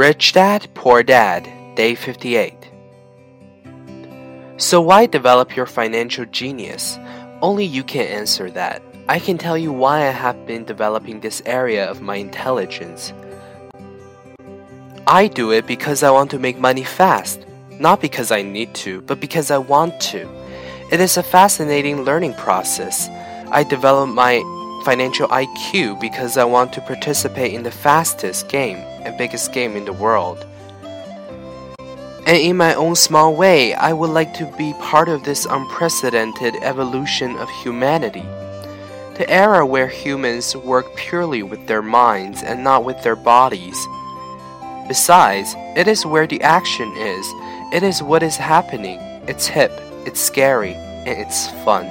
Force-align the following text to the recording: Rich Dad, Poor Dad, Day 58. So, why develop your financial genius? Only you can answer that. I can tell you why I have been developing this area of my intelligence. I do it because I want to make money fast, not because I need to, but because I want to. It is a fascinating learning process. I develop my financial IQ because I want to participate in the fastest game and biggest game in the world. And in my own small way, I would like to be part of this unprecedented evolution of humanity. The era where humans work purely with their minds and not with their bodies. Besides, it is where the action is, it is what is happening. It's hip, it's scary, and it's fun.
Rich 0.00 0.32
Dad, 0.32 0.66
Poor 0.72 1.02
Dad, 1.02 1.46
Day 1.76 1.94
58. 1.94 2.54
So, 4.56 4.80
why 4.80 5.04
develop 5.04 5.54
your 5.54 5.66
financial 5.66 6.24
genius? 6.24 6.98
Only 7.42 7.66
you 7.66 7.84
can 7.84 8.06
answer 8.06 8.50
that. 8.52 8.80
I 9.10 9.18
can 9.18 9.36
tell 9.36 9.58
you 9.58 9.74
why 9.74 10.08
I 10.08 10.12
have 10.12 10.46
been 10.46 10.64
developing 10.64 11.20
this 11.20 11.42
area 11.44 11.84
of 11.86 12.00
my 12.00 12.16
intelligence. 12.16 13.12
I 15.06 15.26
do 15.26 15.52
it 15.52 15.66
because 15.66 16.02
I 16.02 16.10
want 16.10 16.30
to 16.30 16.38
make 16.38 16.58
money 16.58 16.82
fast, 16.82 17.44
not 17.78 18.00
because 18.00 18.32
I 18.32 18.40
need 18.40 18.74
to, 18.76 19.02
but 19.02 19.20
because 19.20 19.50
I 19.50 19.58
want 19.58 20.00
to. 20.12 20.26
It 20.90 21.00
is 21.00 21.18
a 21.18 21.22
fascinating 21.22 22.04
learning 22.04 22.32
process. 22.36 23.10
I 23.50 23.64
develop 23.64 24.08
my 24.08 24.40
financial 24.84 25.28
IQ 25.28 26.00
because 26.00 26.36
I 26.36 26.44
want 26.44 26.72
to 26.74 26.80
participate 26.80 27.54
in 27.54 27.62
the 27.62 27.70
fastest 27.70 28.48
game 28.48 28.78
and 29.04 29.16
biggest 29.18 29.52
game 29.52 29.76
in 29.76 29.84
the 29.84 29.92
world. 29.92 30.46
And 32.26 32.36
in 32.36 32.56
my 32.56 32.74
own 32.74 32.94
small 32.94 33.34
way, 33.34 33.74
I 33.74 33.92
would 33.92 34.10
like 34.10 34.34
to 34.34 34.46
be 34.56 34.74
part 34.80 35.08
of 35.08 35.24
this 35.24 35.46
unprecedented 35.46 36.54
evolution 36.62 37.36
of 37.36 37.48
humanity. 37.62 38.24
The 39.16 39.28
era 39.28 39.66
where 39.66 39.88
humans 39.88 40.56
work 40.56 40.94
purely 40.96 41.42
with 41.42 41.66
their 41.66 41.82
minds 41.82 42.42
and 42.42 42.62
not 42.62 42.84
with 42.84 43.02
their 43.02 43.16
bodies. 43.16 43.76
Besides, 44.86 45.54
it 45.76 45.88
is 45.88 46.06
where 46.06 46.26
the 46.26 46.40
action 46.42 46.92
is, 46.96 47.26
it 47.72 47.82
is 47.82 48.02
what 48.02 48.22
is 48.22 48.36
happening. 48.36 48.98
It's 49.28 49.46
hip, 49.46 49.72
it's 50.06 50.20
scary, 50.20 50.74
and 50.74 51.20
it's 51.20 51.48
fun. 51.64 51.86